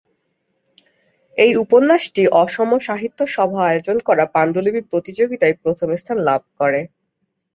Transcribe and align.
এই 1.37 1.51
উপন্যাসটি 1.55 2.23
অসম 2.41 2.69
সাহিত্য 2.79 3.19
সভা 3.27 3.61
আয়োজন 3.65 3.97
করা 4.07 4.23
পাণ্ডুলিপি 4.33 4.81
প্রতিযোগীতায় 4.91 5.55
প্রথম 5.63 5.89
স্থান 5.95 6.17
লাভ 6.27 6.41
করে। 6.59 6.81